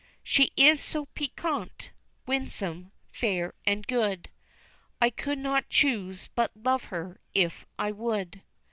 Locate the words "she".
0.23-0.51